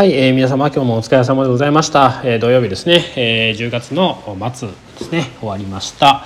[0.00, 4.16] はい、えー、皆様今日もお疲れ様でございました、えー、土曜日ですね、えー、10月の
[4.54, 5.24] 末ですね。
[5.40, 6.24] 終わりました、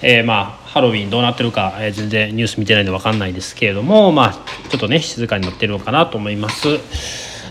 [0.00, 4.32] えー、まあハロウィンどうなってるか、えー、全然ニュース見てないんで分かんないですけれどもまあ
[4.70, 6.68] ちょっとね静かになってるのかなと思います。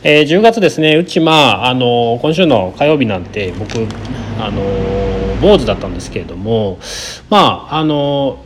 [0.04, 0.96] えー、10月ですね。
[0.96, 3.74] うちまああの今週の火曜日なんて僕
[4.40, 4.62] あの
[5.42, 6.80] 坊主だったんですけれども
[7.30, 8.42] まああの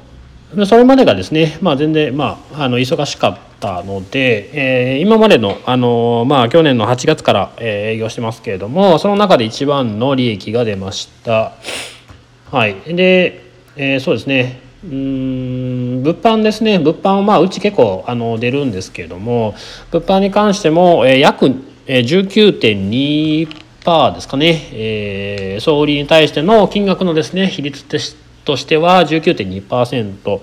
[0.66, 3.51] それまでがですね、まあ、全然、まあ、あの忙しかった
[3.84, 11.54] ので、えー、今までの、あのまあ、去年の8月から、え、営業してますけれどもその中で一番の利益が出ました。
[12.52, 13.44] はい、で、
[13.76, 19.54] え、そうですねうん物販ですね物販はまあうち結構あの出るんですけれども
[19.92, 21.46] 物販に関しても、えー、約
[21.86, 27.86] 19.2%ですかね、えー、総売りに対しての金額のですね比率
[28.44, 30.42] としては19.2%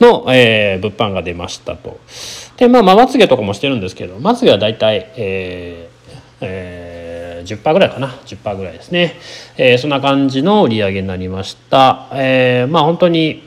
[0.00, 2.00] の、えー、物販が出ましたと。
[2.58, 5.98] で、まあ、まつげとかもしてるんですけど、まつげは大体、えー
[6.40, 8.08] えー、10%ぐらいかな。
[8.26, 9.14] 10%ぐらいですね。
[9.56, 12.08] えー、そんな感じの売り上げになりました。
[12.12, 13.42] えー、まあ、本当に、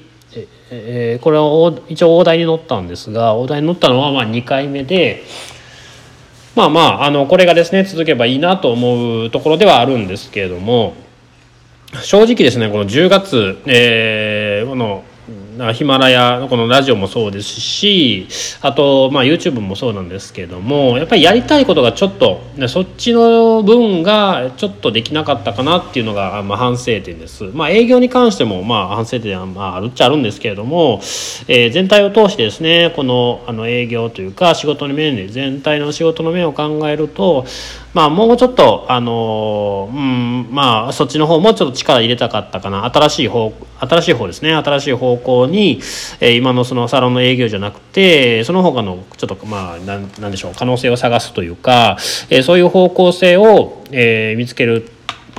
[0.72, 5.24] えー、これは一応大台に乗ったんですが、大台に乗ったのはまあ2回目で、
[6.56, 10.96] まあまあ、あの、これがですね、続けばいいなと思うところではあるんですけれども、
[12.04, 15.04] 正直ですねこの10月、えー、この
[15.74, 18.28] ヒマラヤのこのラジオもそうですし
[18.62, 27.44] あと、まあ、YouTube もそうなんですけどもやっぱりやりたいことがちょっとそっちの分がちょっとできなかったかなっていうのが、まあ、反省点です。
[27.54, 31.00] まあ、営業に関しても、まあ、反省点は、まあ、あるっちゃあるんですけれども、
[31.48, 37.46] えー、全体を通してですねこのあの営業というか仕事の面で全体の仕事の面を考えると
[37.94, 45.82] まあもうちょっとあのうんまあそっちの方もちょっと力入れたかったかな新しい方新しい方ですね新しい方方向に、
[46.20, 51.98] え、今のそのサロンの営業じゃなくてその他のちょっとまあなんなんでしょう可能性を探すというか、
[52.30, 54.90] え、そういう方向性を、え、見つける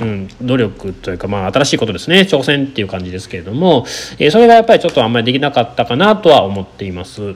[0.01, 3.85] うん、努力というか、まあ、新しいことですね挑戦っていう感じですけれども、
[4.17, 7.35] えー、それがやっぱりちょっとあんまりできなかったかなとは思っています。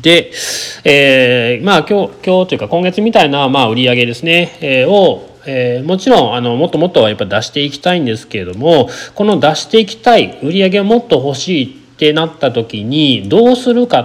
[0.00, 0.32] で、
[0.84, 14.00] えー、まあ今日、今日というか今月みたいな、まあ売り上げですね、えー、を、えー、もちろんあのもっともっとはやっぱ出していきたいんですけれどもこの出していきたい売り上げをもっと欲しいってなった時にどうするか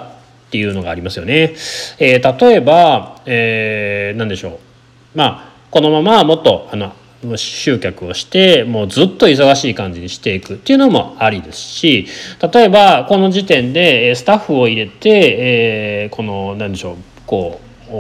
[0.48, 1.54] っていうのがありますよね。
[2.00, 6.94] えー、例えば、え、何でしょうまあこのままもっとあの
[7.36, 12.08] 集客をしてもうずっと忙しい感じにしていくっていうのもありですし
[12.54, 16.96] 例えばこの時点でスタッフを入れて、えー、この何でしょう
[17.26, 17.92] こう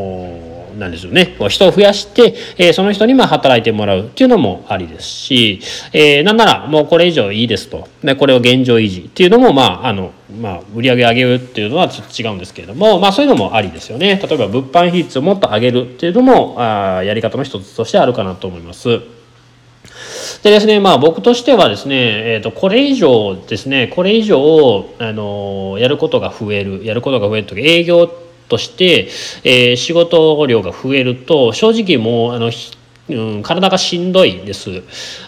[0.79, 1.35] なんですよね。
[1.49, 5.61] 人を増やして、えー、その人にまあ働いてもらうっていうのもありですし、
[5.93, 7.87] えー、なんならもうこれ以上いいですと。
[8.03, 14.19] でこれを現状維持っていうのもまああの、まあ、売り上げ上げるっていうのはちょっと違うんですけれども、まあ、そういうのもありですよね。
[14.21, 19.01] 例えば物販比率をもっと上げるっていうのもあやり方の一つとしてあるかなと思います。
[20.43, 21.95] でですね、まあ僕としてはですね、
[22.33, 29.07] えっ、ー、と、これ以上ですね、これ以上、あの、やることが増える、やることが増えるとき、営業ってとして、
[29.43, 32.51] えー、仕事量が増えると、正直もう、あの、
[33.09, 34.83] うん、体がしんどいです。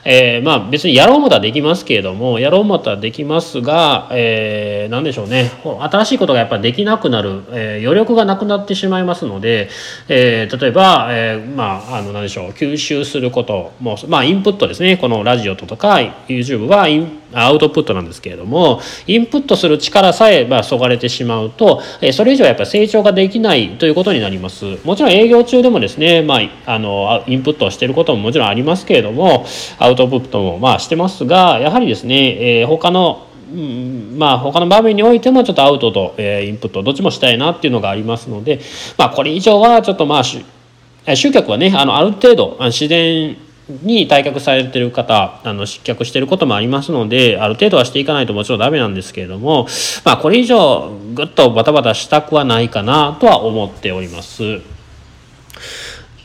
[0.05, 5.51] えー、まあ別にやろうもたらできますけれども、やろうもたらできますが、えー、何でしょうね。
[5.63, 9.69] 新しいことがやっぱりできなくなる、えー、余力がなくなってしまいますので、
[10.07, 14.97] えー、例えば、えー、まあ、あの、何でしょう、吸収することも、まあインプットですね。
[14.97, 15.95] このラジオとか
[16.27, 21.81] YouTube はインアウトプットなんですけれどもインプットする力さえまあそがれてしまうと
[22.13, 24.65] それ以上やっぱ成長ができないということになります。
[24.83, 29.45] もちろん営業中でもですね、まあ、あのインプットをしていることももちろんありますけれども
[29.79, 38.61] アウトプットもまあしてますがやはりですね、えー、他のうん、まあ他の場面においてもちょっとアウトと、え、インプットどっちもしたいなっていうのがありますので
[38.97, 43.35] まあこれ以上はちょっとまあ集客はねあのある程度自然
[43.81, 49.67] に退却されてる方あの失脚してることもありますのである程度はしていかないともちろんダメなんですけれども
[50.03, 54.61] まあこれ以上ぐっとバタバタしたくはないかなとは思っております。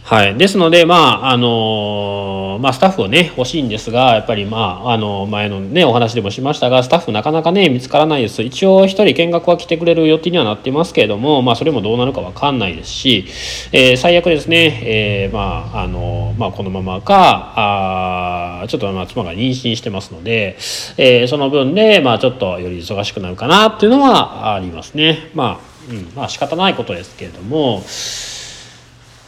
[0.06, 0.37] はい。
[0.37, 8.41] ですので、まあ、あのまあ、スタッフをね、欲しいんですが、やっぱり、まあ、あの、前のね、お話でもしましたが、スタッフなかなかね、見つからないです。
[8.44, 13.26] 一応、一人見学は来てくれる予定にはなってますけれども、まあ、それもどうなるかわかんないですし、
[13.73, 20.56] えー、最悪ですね、えー、まあ、あのまあ、このままか、あちょっと、まあ、妻が妊娠してますので、
[20.99, 25.32] えー、その分で、まあ、ちょっとより忙しくなるかなっていうのはありますね。
[25.35, 27.82] まあ、うん、まあ、仕方ないことですけれども、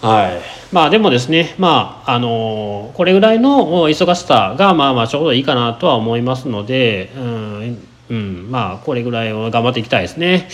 [0.01, 0.41] はい。
[0.73, 10.49] まあでもですね、まあ、あのこれぐらいの忙しさが、まあまあちょうどいいかなとは思いますので、うん、うん、まあこれぐらいを頑張っていきたいですね。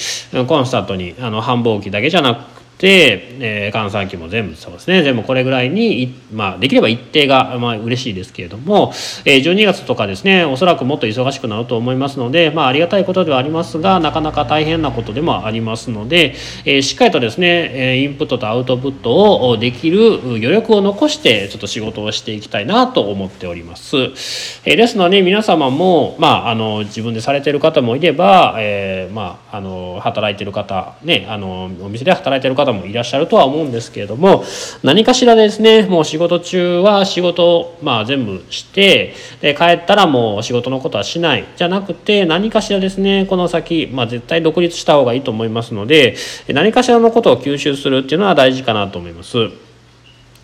[0.46, 8.92] コンスタントにあの繁忙期だけじゃなくて、て、えー、換算期も全部そうですね全部これぐらいに、まあ、できれば一定が、まあ嬉しいですけれども、
[9.24, 16.34] えー、12月とかですねおそらくもっと忙しくなると思いますので、まあ、ありがたいことではありますがなかなか大変なことでもありますので、
[16.64, 23.96] えー、しっかりとですねインプットとアウトプットをできる余力を残してちょっと仕事をしていきたいなと思っております。
[24.64, 34.44] えー、ですので皆様も、まあ、あの自分でされてる方もいれば、えー、まあ、あの働いてる方ねあのお店で働いてる方方もいらっしゃるとは思うんですけれども
[34.82, 46.16] 何かしらですねもう仕事中は仕事、まあ、全部してで帰ったらもう仕事のことはしないじゃなくて何かしらですねこの先、まあ、絶対独立した方がいいと思いますので
[46.48, 49.64] 何かしらのことを吸収するっていうのは大事かなと思います。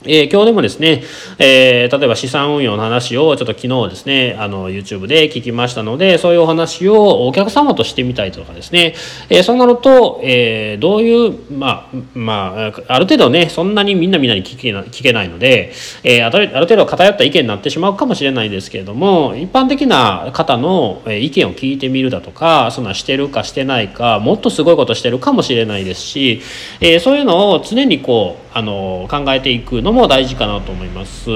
[0.02, 1.02] えー、今日でもですね、
[1.38, 8.94] えー、例えば資産運用の話をちょっと昨日ですね、あの YouTube で聞きましたので、そういうお話をお客様としてみたいとかですね、
[9.28, 26.40] えー、そうなると、え、どういう、まあ、まあ、ある程度ね、そんなにみんなみんなに聞けな聞けないので、え、ある程度偏った意見になってしまうかもしれないですけれども、一般的な方の意見を聞いてみるだとか、そんなしてるかしてないか、もっとすごいことしてるかもしれないですし、
[26.80, 31.30] え、そういうのを常にこう、あの考えていくのも大事かなと思います。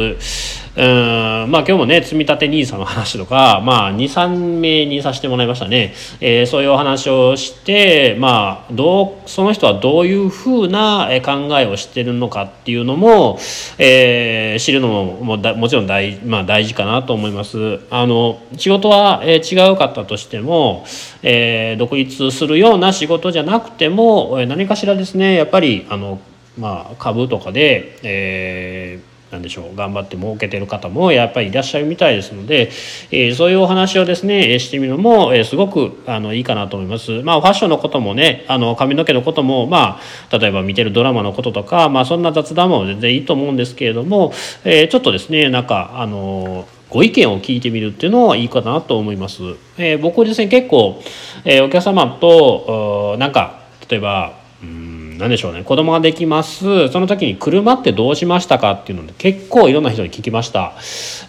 [0.76, 13.38] うんまあ今日もね積み立て NISA の話とか、まあ、23名にさせてもらいましたね、えー、そういうお話をしてまあどうその人はどういうふうな考えをしてるのかっていうのも、
[13.78, 17.78] えー、知るのももだもちろん大,、まあ、大事かなと思います。
[17.90, 20.84] あの仕事は、えー、違うかったとしても、
[21.22, 26.18] えー、独立するような仕事じゃなくても何かしらですねやっぱりあの
[26.58, 32.70] まあ、株とかで、えー、なんでしょう頑張って儲けてる方もやっぱりいらっしゃるみたいですので、
[33.10, 37.22] えー、そういうお話をですねしてみるのも、えー、すごくあのいいかなと思います。
[37.22, 39.98] まあファッションのこともねあの髪の毛のこともま
[40.30, 44.32] あ例えば見てるドラマのこととか、まあ、そんな雑談も全然いいと思うんですけれども、
[44.64, 49.42] えー、ちょっとですねなんかあのご意見を聞いてみるっていうのはいいかなと思います。
[49.78, 51.02] えー、僕ですね結構、
[51.44, 55.62] えー、お客様となんか例えばうん何でしょうね。
[55.64, 56.88] 子供ができます。
[56.88, 60.74] その時に車ってどうしましたかっていうので結構いろんな人に聞きました、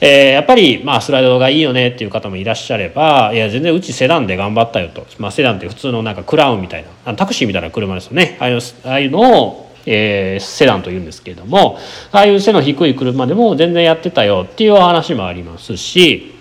[0.02, 7.16] えー、やっぱりまあスライドがいいよねっていう方もいらっしゃればいや全然うちセダンで頑張ったよと、まあ、セダンって普通のなんかクラウンみたいな。
[7.16, 8.38] タクシーみたいな車ですよね。
[8.40, 11.78] ああいうああいうのをえー、セダンというんですけれども
[12.12, 16.35] ああいう背の低い車でも全然やってたよっていうお話もありますし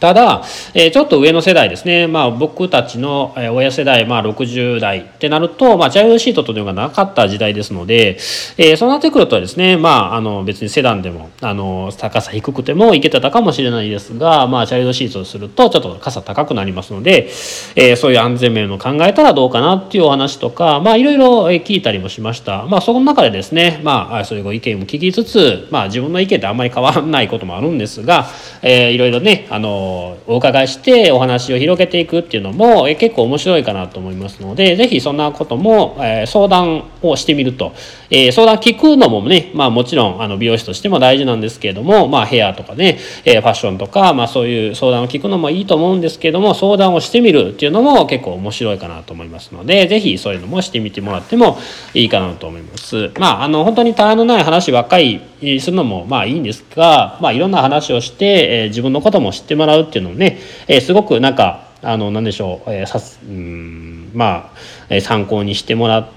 [0.00, 0.42] ただ、
[0.72, 8.16] えー、ちょっと上の世代ですね、まあ、僕たちの親世代、まあ、60代ってなると、まあ、チャイルドシートというのがなかった時代ですので、
[8.56, 17.28] えー、そうなってくるとですね、まあ、あの別にセダンでもあの高さ低くてもいけてたかもしれないですが、まあ、チャイルドシートをするとちょっと傘高くなりますので、
[17.76, 22.64] えー、そういう安全面を考えたらどうかなっていうお話とか、まあ、いろいろ聞いたりもしました。
[22.64, 28.28] まあ、その中でですね、まあ、そういうご意見も聞きつつ、まあ、自分の意見ってあんまり変わらないこともあるんですが、
[28.62, 29.89] え、いろいろね、あの
[30.26, 35.96] お伺いしてお話を広げていくっていうのも結構面白いかなと思いますので是非そんなことも
[36.26, 37.72] 相談をしてみると
[38.10, 51.58] 相談聞くのもねまあもちろんあの美容師としても大事なんですけれどもまあヘアとかねファッションとかまあそういう相談を聞くのもいいと思うんですけども相談をしてみるっていうのも結構面白いかなと思いますので是非そういうのもしてみてもらっても
[51.94, 53.12] いいかなと思います。
[53.18, 55.20] まああの本当にたわのない話ばっかり
[55.60, 64.58] するのもまあいいんですが、まあ、いろんな話をして、え、自分のことも知ってもらうっていうのもね、えー、すごくなんかあの何でしょう,、えー、さすうんまあ、
[64.88, 66.08] え、参考にしてもらっ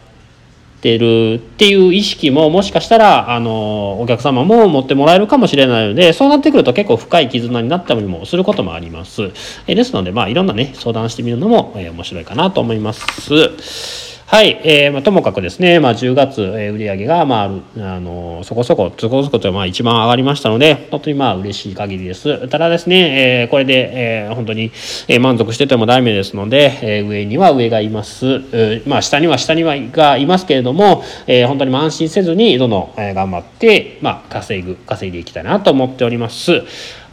[0.81, 9.31] てるっていう意識ももしかしたらあのお客様も持ってもらえるかもしれないのでそうなってくると結構深い絆になったりもすることもあります。
[9.67, 14.12] え、ですのでまあいろんなね相談してみるのも、えー、面白いかなと思います。
[14.33, 22.47] はい、えーまあ、ともかくですね、まあ、10月、えー、売上が、まあ、あのそこそこそこそことまあ一番上がりましたので本当にまあ嬉しい限りです。
[22.47, 23.91] ただですね、えー、これで、
[24.25, 24.71] えー、本当に、
[25.07, 36.63] えー、満足しててもダメですので、えー、上には上がいます、えー、まあ下には下にはがいますけれども、えー、本当に安心せずにどんどん、えー、頑張って、まあ、稼ぐ稼いでいきたいなと思っております。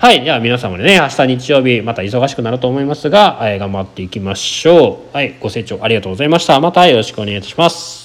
[0.00, 0.24] はい。
[0.24, 5.14] では皆様でね、明日日曜日、また忙しくなると思いますが、え、頑張っていきましょう。
[5.14, 5.36] はい。
[5.38, 6.58] ご清聴ありがとうございました。
[6.58, 7.99] またよろしくお願いいたします。